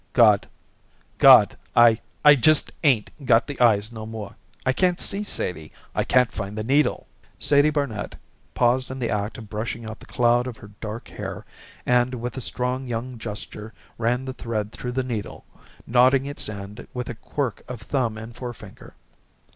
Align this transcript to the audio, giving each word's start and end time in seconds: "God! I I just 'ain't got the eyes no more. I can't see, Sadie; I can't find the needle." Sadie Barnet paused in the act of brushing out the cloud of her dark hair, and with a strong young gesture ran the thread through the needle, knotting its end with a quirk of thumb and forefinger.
"God! 0.13 0.47
I 1.75 1.99
I 2.25 2.33
just 2.33 2.71
'ain't 2.83 3.11
got 3.23 3.45
the 3.45 3.59
eyes 3.61 3.91
no 3.91 4.07
more. 4.07 4.35
I 4.65 4.73
can't 4.73 4.99
see, 4.99 5.23
Sadie; 5.23 5.71
I 5.93 6.03
can't 6.03 6.31
find 6.31 6.57
the 6.57 6.63
needle." 6.63 7.05
Sadie 7.37 7.69
Barnet 7.69 8.15
paused 8.55 8.89
in 8.89 8.97
the 8.97 9.11
act 9.11 9.37
of 9.37 9.47
brushing 9.47 9.85
out 9.85 9.99
the 9.99 10.07
cloud 10.07 10.47
of 10.47 10.57
her 10.57 10.71
dark 10.81 11.09
hair, 11.09 11.45
and 11.85 12.15
with 12.15 12.35
a 12.35 12.41
strong 12.41 12.87
young 12.87 13.19
gesture 13.19 13.73
ran 13.99 14.25
the 14.25 14.33
thread 14.33 14.71
through 14.71 14.93
the 14.93 15.03
needle, 15.03 15.45
knotting 15.85 16.25
its 16.25 16.49
end 16.49 16.87
with 16.95 17.07
a 17.07 17.13
quirk 17.13 17.61
of 17.67 17.79
thumb 17.83 18.17
and 18.17 18.35
forefinger. 18.35 18.95